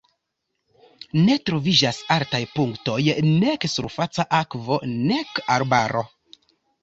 Ne 1.25 1.35
troviĝas 1.49 1.99
altaj 2.15 2.39
punktoj, 2.55 2.97
nek 3.43 3.67
surfaca 3.75 4.25
akvo, 4.39 4.79
nek 4.95 5.43
arbaro. 5.57 6.03